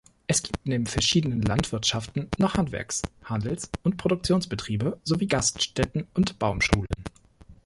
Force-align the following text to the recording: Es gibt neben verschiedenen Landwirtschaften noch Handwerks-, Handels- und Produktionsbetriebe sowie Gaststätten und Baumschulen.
Es 0.25 0.41
gibt 0.41 0.65
neben 0.65 0.87
verschiedenen 0.87 1.43
Landwirtschaften 1.43 2.27
noch 2.39 2.55
Handwerks-, 2.55 3.03
Handels- 3.23 3.69
und 3.83 3.97
Produktionsbetriebe 3.97 4.99
sowie 5.03 5.27
Gaststätten 5.27 6.07
und 6.15 6.39
Baumschulen. 6.39 6.87